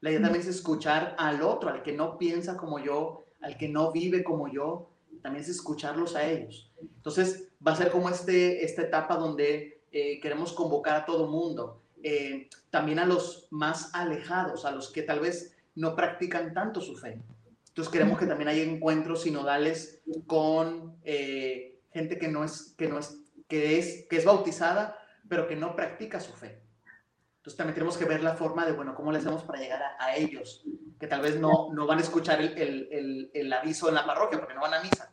[0.00, 3.68] La idea también es escuchar al otro, al que no piensa como yo, al que
[3.68, 4.90] no vive como yo,
[5.22, 6.72] también es escucharlos a ellos.
[6.80, 11.82] Entonces, va a ser como este, esta etapa donde eh, queremos convocar a todo mundo,
[12.02, 16.96] eh, también a los más alejados, a los que tal vez no practican tanto su
[16.96, 17.20] fe.
[17.68, 22.98] Entonces queremos que también haya encuentros sinodales con eh, gente que no es que no
[22.98, 26.62] es que es que es bautizada, pero que no practica su fe.
[27.36, 30.14] Entonces también tenemos que ver la forma de, bueno, cómo le hacemos para llegar a,
[30.14, 30.64] ellos,
[31.00, 34.38] que tal vez no, no van a escuchar el, el, el, aviso en la parroquia
[34.38, 35.12] porque no van a misa.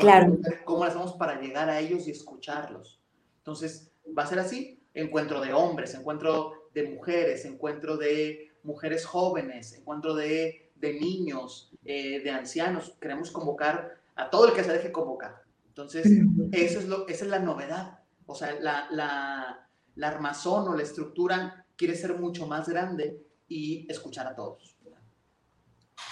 [0.00, 0.36] claro.
[0.64, 3.00] ¿Cómo le hacemos para llegar a ellos y escucharlos?
[3.38, 9.74] Entonces, va a ser así encuentro de hombres, encuentro de mujeres, encuentro de mujeres jóvenes,
[9.74, 12.96] encuentro de, de niños, eh, de ancianos.
[13.00, 15.42] Queremos convocar a todo el que se deje convocar.
[15.68, 16.06] Entonces,
[16.52, 18.00] eso es lo, esa es la novedad.
[18.26, 23.86] O sea, la, la, la armazón o la estructura quiere ser mucho más grande y
[23.90, 24.76] escuchar a todos.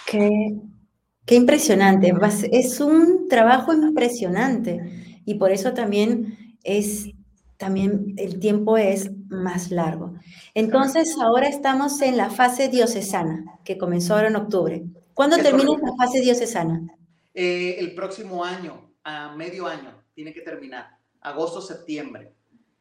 [0.06, 0.28] Qué,
[1.24, 2.12] qué impresionante.
[2.50, 7.06] Es un trabajo impresionante y por eso también es
[7.60, 10.14] también el tiempo es más largo.
[10.54, 14.82] Entonces, ahora estamos en la fase diocesana, que comenzó ahora en octubre.
[15.12, 16.80] ¿Cuándo termina la fase diocesana?
[17.34, 22.32] Eh, el próximo año, a medio año, tiene que terminar, agosto, septiembre.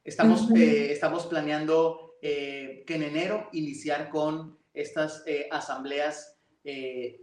[0.06, 6.38] Estamos, eh, estamos planeando eh, que en enero iniciar con estas asambleas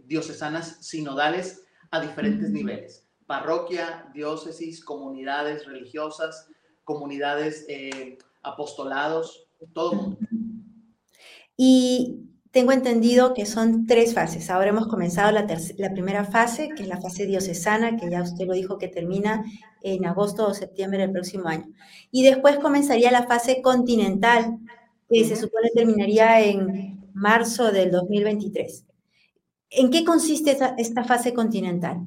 [0.03, 6.49] diocesanas sinodales a diferentes niveles, parroquia, diócesis, comunidades religiosas,
[6.87, 10.17] comunidades, eh, apostolados, todo el mundo.
[11.57, 12.21] Y
[12.51, 14.49] tengo entendido que son tres fases.
[14.49, 15.45] Ahora hemos comenzado la,
[15.77, 19.43] la, primera fase, que es la fase diocesana, que ya usted lo dijo que termina
[19.83, 21.65] en agosto o septiembre del próximo año.
[22.09, 24.57] Y después comenzaría la fase continental,
[25.09, 28.85] que se supone terminaría en marzo del 2023.
[29.71, 31.97] ¿En qué consiste esta, esta fase continental?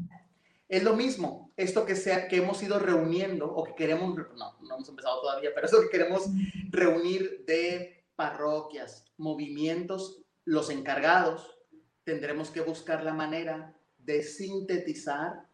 [0.71, 4.75] Es lo mismo, esto que, sea, que hemos ido reuniendo o que queremos, no, no
[4.75, 6.29] hemos empezado todavía, pero eso que queremos
[6.71, 11.57] reunir de parroquias, movimientos, los encargados,
[12.05, 15.47] tendremos que buscar la manera de sintetizar,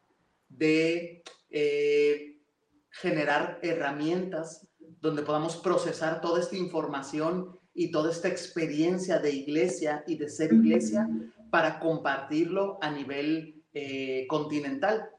[0.48, 2.40] de eh,
[2.90, 4.66] generar herramientas
[5.00, 10.52] donde podamos procesar toda esta información y toda esta experiencia de iglesia y de ser
[10.52, 11.08] iglesia
[11.50, 15.10] para compartirlo a nivel eh, continental.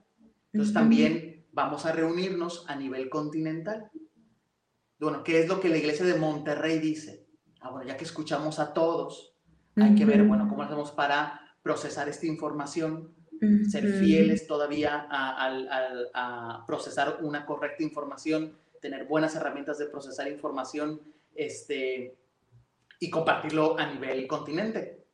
[0.57, 3.91] Entonces también vamos a reunirnos a nivel continental.
[4.97, 7.27] Bueno, ¿qué es lo que la iglesia de Monterrey dice?
[7.61, 9.35] Ah, bueno, ya que escuchamos a todos,
[9.75, 13.13] hay que ver, bueno, cómo hacemos para procesar esta información,
[13.69, 20.99] ser fieles todavía a, procesar una correcta información, tener buenas herramientas de procesar información
[21.35, 22.17] este,
[22.99, 25.05] y compartirlo a nivel continente.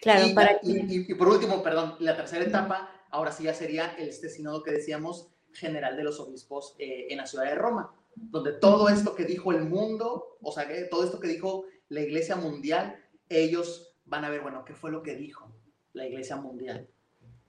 [0.00, 4.28] Claro, y, para y, por último, perdón, la tercera etapa, ahora sí ya sería este
[4.28, 8.88] sínodo que decíamos general de los obispos eh, en la ciudad de Roma, donde todo
[8.88, 12.96] esto que dijo el mundo, o sea, todo esto que dijo la iglesia mundial,
[13.28, 15.52] ellos van a ver, bueno, ¿qué fue lo que dijo
[15.92, 16.88] la iglesia mundial?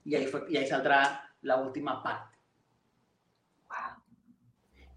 [0.03, 2.37] Y ahí, fue, y ahí saldrá la última parte.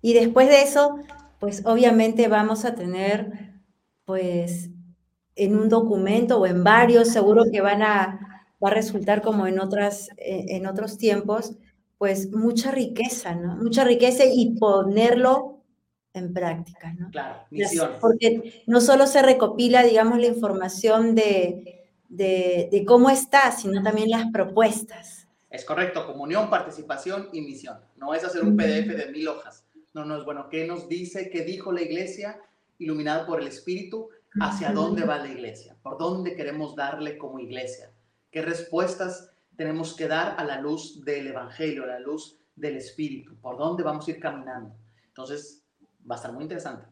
[0.00, 0.98] Y después de eso,
[1.40, 3.54] pues obviamente vamos a tener,
[4.04, 4.68] pues,
[5.36, 8.33] en un documento o en varios, seguro que van a,
[8.64, 11.52] va a resultar como en, otras, eh, en otros tiempos,
[11.98, 13.56] pues mucha riqueza, ¿no?
[13.56, 15.62] Mucha riqueza y ponerlo
[16.12, 17.10] en práctica, ¿no?
[17.10, 17.98] Claro, misiones.
[18.00, 24.10] Porque no solo se recopila, digamos, la información de, de, de cómo está, sino también
[24.10, 25.28] las propuestas.
[25.50, 27.78] Es correcto, comunión, participación y misión.
[27.96, 29.64] No es hacer un PDF de mil hojas.
[29.92, 30.48] No, no es bueno.
[30.48, 32.40] ¿Qué nos dice, qué dijo la iglesia
[32.78, 34.08] iluminada por el Espíritu?
[34.40, 37.90] hacia dónde va la iglesia, por dónde queremos darle como iglesia,
[38.34, 43.36] qué respuestas tenemos que dar a la luz del Evangelio, a la luz del Espíritu,
[43.40, 44.74] por dónde vamos a ir caminando.
[45.06, 45.62] Entonces,
[46.10, 46.84] va a estar muy interesante.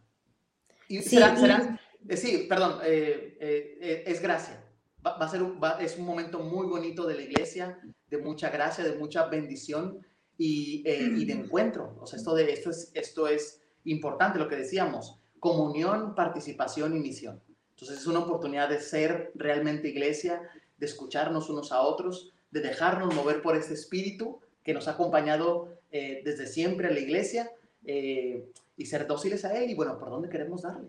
[0.87, 4.65] Y sí, será, eh, sí perdón, eh, eh, es gracia.
[5.05, 5.43] va, a ser
[5.81, 9.99] es un momento muy bonito de la iglesia, de mucha gracia, de mucha bendición
[10.39, 11.97] y, eh, y de encuentro.
[12.01, 17.01] O sea, esto, de, esto, es, esto es importante, lo que decíamos, comunión, participación y
[17.01, 17.43] misión.
[17.71, 20.41] Entonces es una oportunidad de ser realmente iglesia,
[20.83, 25.79] de escucharnos unos a otros, de dejarnos mover por este espíritu que nos ha acompañado
[25.93, 27.53] eh, desde siempre a la iglesia
[27.85, 30.89] eh, y ser dóciles a él y bueno, por dónde queremos darle.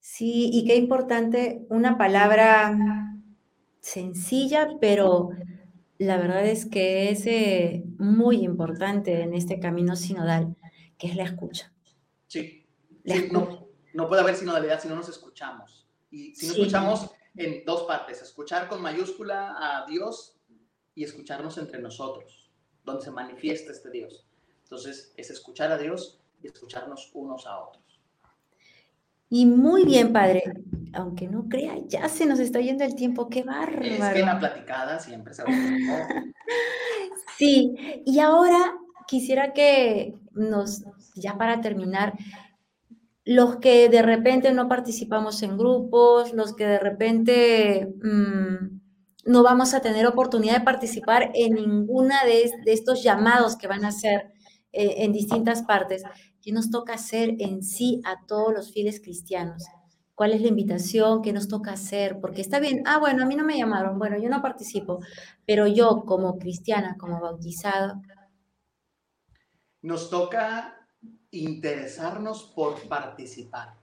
[0.00, 2.78] Sí, y qué importante, una palabra
[3.80, 5.32] sencilla, pero
[5.98, 10.56] la verdad es que es eh, muy importante en este camino sinodal,
[10.96, 11.74] que es la escucha.
[12.26, 12.64] Sí,
[13.32, 15.86] no, no, puede haber sinodalidad si no nos escuchamos.
[16.10, 20.36] Y si no escuchamos en dos partes, escuchar con mayúscula a Dios
[20.94, 22.50] y escucharnos entre nosotros,
[22.84, 24.26] donde se manifiesta este Dios.
[24.64, 27.84] Entonces, es escuchar a Dios y escucharnos unos a otros.
[29.30, 30.42] Y muy bien, padre.
[30.94, 33.28] Aunque no crea, ya se nos está yendo el tiempo.
[33.28, 33.84] ¡Qué bárbaro!
[33.84, 35.50] Es que en la platicada siempre se va
[37.36, 38.74] Sí, y ahora
[39.06, 42.14] quisiera que nos, ya para terminar,
[43.28, 48.80] los que de repente no participamos en grupos, los que de repente mm,
[49.26, 53.88] no vamos a tener oportunidad de participar en ninguna de, estos llamados que van a
[53.88, 54.32] hacer
[54.72, 56.04] eh, en distintas partes,
[56.40, 59.62] ¿qué nos toca hacer en sí a todos los fieles cristianos?
[60.14, 61.20] ¿Cuál es la invitación?
[61.20, 62.20] ¿Qué nos toca hacer?
[62.22, 65.00] Porque está bien, ah, bueno, a mí no me llamaron, bueno, yo no participo,
[65.44, 68.00] pero yo como cristiana, como bautizado.
[69.82, 70.77] Nos toca
[71.30, 73.74] interesarnos por participar.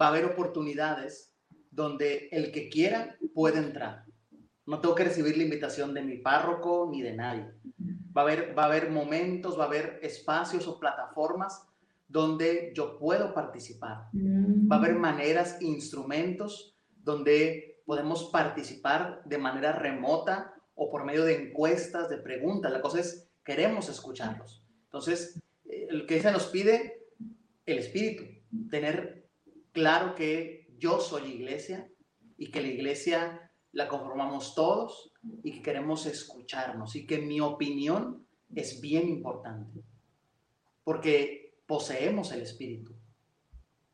[0.00, 1.32] Va a haber oportunidades
[1.70, 4.04] donde el que quiera puede entrar.
[4.66, 7.50] No tengo que recibir la invitación de mi párroco ni de nadie.
[8.16, 11.62] Va a haber, va a haber momentos, va a haber espacios o plataformas
[12.06, 14.08] donde yo puedo participar.
[14.12, 15.00] Va a haber mm.
[15.00, 22.72] maneras, instrumentos donde podemos participar de manera remota o por medio de encuestas, de preguntas.
[22.72, 24.62] La cosa es, queremos escucharlos.
[24.84, 25.40] Entonces,
[25.88, 27.06] el que se nos pide
[27.66, 28.24] el espíritu,
[28.70, 29.28] tener
[29.72, 31.90] claro que yo soy iglesia
[32.36, 38.26] y que la iglesia la conformamos todos y que queremos escucharnos y que mi opinión
[38.54, 39.82] es bien importante
[40.84, 42.94] porque poseemos el espíritu.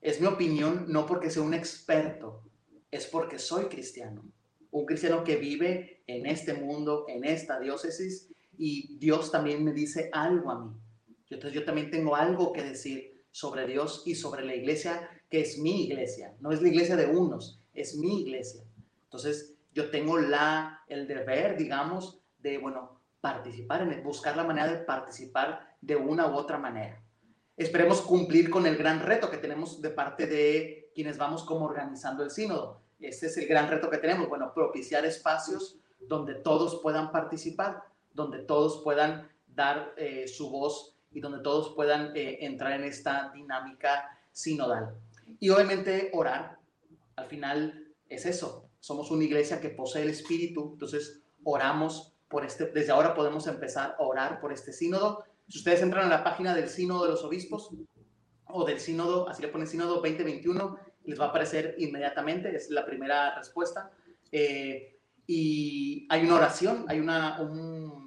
[0.00, 2.44] Es mi opinión no porque sea un experto,
[2.90, 4.22] es porque soy cristiano.
[4.70, 10.08] Un cristiano que vive en este mundo, en esta diócesis y Dios también me dice
[10.12, 10.70] algo a mí.
[11.30, 15.58] Entonces yo también tengo algo que decir sobre Dios y sobre la iglesia, que es
[15.58, 16.34] mi iglesia.
[16.40, 18.62] No es la iglesia de unos, es mi iglesia.
[19.04, 24.84] Entonces yo tengo la, el deber, digamos, de, bueno, participar en buscar la manera de
[24.84, 27.02] participar de una u otra manera.
[27.56, 32.22] Esperemos cumplir con el gran reto que tenemos de parte de quienes vamos como organizando
[32.22, 32.82] el sínodo.
[33.00, 37.82] Ese es el gran reto que tenemos, bueno, propiciar espacios donde todos puedan participar,
[38.12, 43.30] donde todos puedan dar eh, su voz y donde todos puedan eh, entrar en esta
[43.32, 44.94] dinámica sinodal.
[45.40, 46.58] Y obviamente orar,
[47.16, 52.66] al final es eso, somos una iglesia que posee el Espíritu, entonces oramos por este,
[52.66, 55.24] desde ahora podemos empezar a orar por este sínodo.
[55.48, 57.70] Si ustedes entran a la página del sínodo de los obispos
[58.46, 62.84] o del sínodo, así le ponen sínodo 2021, les va a aparecer inmediatamente, es la
[62.84, 63.90] primera respuesta.
[64.32, 68.03] Eh, y hay una oración, hay una, un,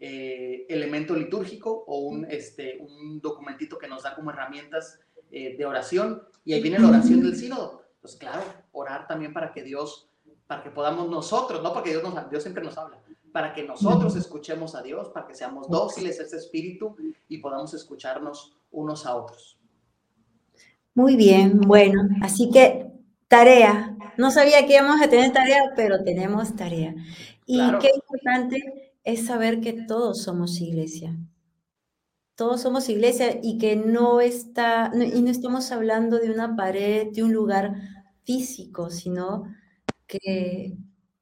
[0.00, 5.00] eh, elemento litúrgico o un, este, un documentito que nos da como herramientas
[5.32, 7.82] eh, de oración y ahí viene la oración del sínodo.
[8.00, 10.08] Pues claro, orar también para que Dios,
[10.46, 14.14] para que podamos nosotros, no porque Dios, nos, Dios siempre nos habla, para que nosotros
[14.14, 16.96] escuchemos a Dios, para que seamos dóciles a ese espíritu
[17.28, 19.58] y podamos escucharnos unos a otros.
[20.94, 22.86] Muy bien, bueno, así que
[23.26, 23.96] tarea.
[24.16, 26.94] No sabía que íbamos a tener tarea, pero tenemos tarea.
[27.46, 31.18] Y qué importante es saber que todos somos iglesia.
[32.34, 37.22] Todos somos iglesia y que no está, y no estamos hablando de una pared, de
[37.22, 37.72] un lugar
[38.24, 39.44] físico, sino
[40.06, 40.76] que,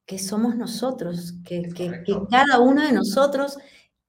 [0.05, 3.57] que somos nosotros, que, que, que, cada uno de nosotros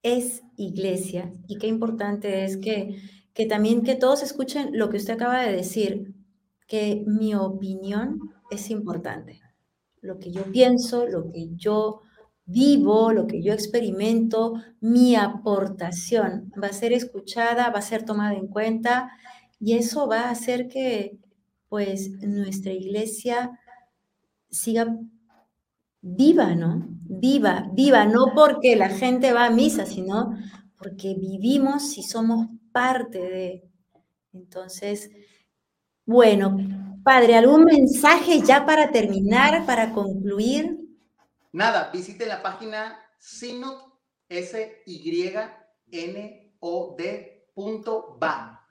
[0.03, 1.33] es iglesia.
[1.47, 3.01] Y qué importante es que,
[3.33, 6.13] que también que todos escuchen lo que usted acaba de decir,
[6.67, 8.19] que mi opinión
[8.51, 9.39] es importante.
[10.01, 12.01] Lo que yo pienso, lo que yo
[12.49, 18.33] vivo, lo que yo experimento, mi aportación va a ser escuchada, va a ser tomada
[18.35, 19.11] en cuenta
[19.59, 21.17] y eso va a hacer que
[21.69, 23.51] pues nuestra iglesia
[24.51, 24.85] siga
[26.01, 26.87] viva, ¿no?
[27.07, 30.37] Viva, viva, no porque la gente va a misa, sino
[30.77, 33.63] porque vivimos y somos parte de.
[34.33, 35.11] Entonces,
[36.05, 36.57] Bueno,
[37.03, 40.77] padre, ¿algún mensaje ya para terminar, para concluir?
[41.51, 43.81] Nada, visite la página Synod,
[44.27, 45.33] s y
[45.91, 46.97] n o
[48.21, 48.67] va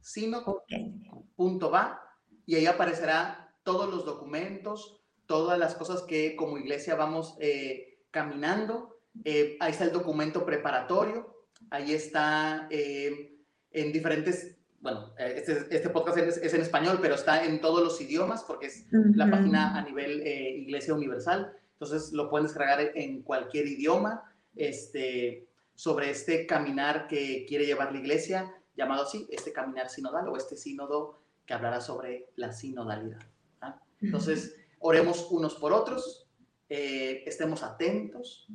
[0.00, 2.00] Synod.va
[2.46, 9.00] y ahí aparecerá todos los documentos, todas las cosas que como iglesia vamos eh, caminando.
[9.24, 13.34] Eh, ahí está el documento preparatorio, ahí está eh,
[13.70, 18.44] en diferentes, bueno, este, este podcast es, en español, pero está en todos los idiomas
[18.44, 21.55] porque es la página a nivel Iglesia Universal.
[21.78, 24.22] Entonces lo pueden descargar en cualquier idioma
[24.54, 30.36] este, sobre este caminar que quiere llevar la iglesia, llamado así, este caminar sinodal o
[30.36, 33.20] este sínodo que hablará sobre la sinodalidad.
[33.60, 33.78] ¿ah?
[34.00, 36.26] Entonces, oremos unos por otros,
[36.70, 38.48] eh, estemos atentos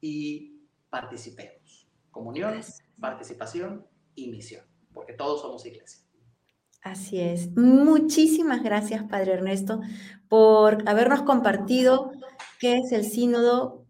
[0.00, 1.88] y participemos.
[2.10, 2.58] Comunión,
[2.98, 4.64] participación y misión,
[4.94, 6.02] porque todos somos iglesia.
[6.82, 7.54] Así es.
[7.56, 9.80] Muchísimas gracias, Padre Ernesto,
[10.28, 12.12] por habernos compartido
[12.62, 13.88] qué es el sínodo,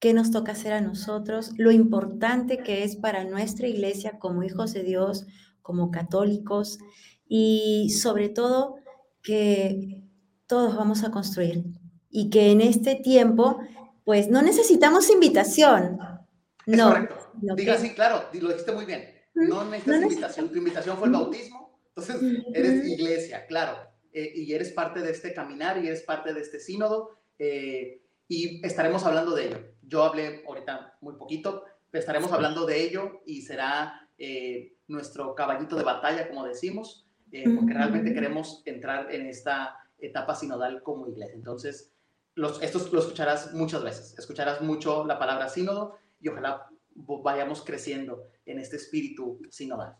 [0.00, 4.72] qué nos toca hacer a nosotros, lo importante que es para nuestra iglesia como hijos
[4.72, 5.28] de Dios,
[5.62, 6.80] como católicos,
[7.28, 8.74] y sobre todo
[9.22, 10.02] que
[10.48, 11.66] todos vamos a construir
[12.10, 13.60] y que en este tiempo,
[14.02, 16.00] pues no necesitamos invitación.
[16.66, 16.88] no.
[16.88, 17.16] correcto.
[17.54, 19.04] Diga sí, claro, lo dijiste muy bien.
[19.34, 20.48] No necesitas invitación.
[20.48, 22.16] Tu invitación fue el bautismo, entonces
[22.54, 23.78] eres iglesia, claro.
[24.12, 27.20] Eh, y eres parte de este caminar y eres parte de este sínodo.
[27.38, 27.99] Eh,
[28.30, 29.58] y estaremos hablando de ello.
[29.82, 35.74] Yo hablé ahorita muy poquito, pero estaremos hablando de ello y será eh, nuestro caballito
[35.74, 37.08] de batalla, como decimos.
[37.32, 41.34] Eh, porque realmente queremos entrar en esta etapa sinodal como iglesia.
[41.34, 41.92] Entonces,
[42.36, 48.28] los, esto lo escucharás muchas veces, escucharás mucho la palabra sínodo y ojalá vayamos creciendo
[48.46, 49.96] en este espíritu sinodal.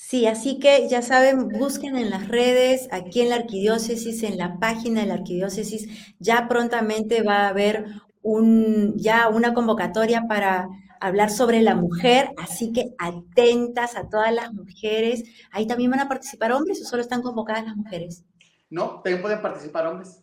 [0.00, 4.60] Sí, así que ya saben, busquen en las redes, aquí en la arquidiócesis, en la
[4.60, 7.84] página de la arquidiócesis, ya prontamente va a haber
[8.22, 10.68] un, ya una convocatoria para
[11.00, 15.24] hablar sobre la mujer, así que atentas a todas las mujeres.
[15.50, 18.24] ¿Ahí también van a participar hombres o solo están convocadas las mujeres?
[18.70, 20.22] No, también pueden participar hombres.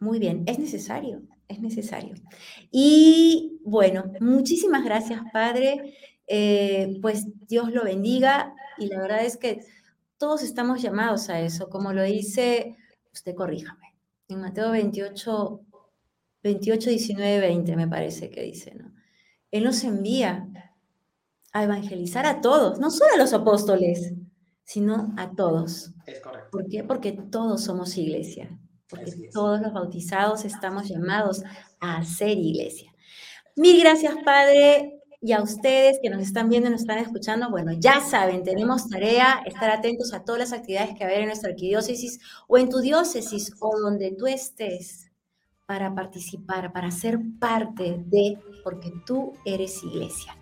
[0.00, 2.16] Muy bien, es necesario, es necesario.
[2.72, 5.94] Y bueno, muchísimas gracias, Padre.
[6.26, 9.60] Eh, pues Dios lo bendiga y la verdad es que
[10.18, 12.76] todos estamos llamados a eso, como lo dice,
[13.12, 13.94] usted corríjame,
[14.28, 15.60] en Mateo 28,
[16.42, 18.92] 28, 19, 20 me parece que dice, ¿no?
[19.50, 20.48] Él nos envía
[21.52, 24.14] a evangelizar a todos, no solo a los apóstoles,
[24.62, 25.92] sino a todos.
[26.06, 26.50] Es correcto.
[26.52, 26.84] ¿Por qué?
[26.84, 28.56] Porque todos somos iglesia,
[28.88, 31.42] porque todos los bautizados estamos llamados
[31.80, 32.92] a ser iglesia.
[33.56, 34.99] Mil gracias, Padre.
[35.22, 38.88] Y a ustedes que nos están viendo y nos están escuchando, bueno, ya saben, tenemos
[38.88, 42.56] tarea, estar atentos a todas las actividades que va a haber en nuestra arquidiócesis o
[42.56, 45.10] en tu diócesis o donde tú estés
[45.66, 50.36] para participar, para ser parte de, porque tú eres iglesia.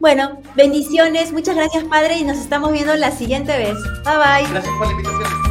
[0.00, 3.76] Bueno, bendiciones, muchas gracias Padre y nos estamos viendo la siguiente vez.
[4.04, 4.50] Bye bye.
[4.50, 5.49] Gracias por la invitación.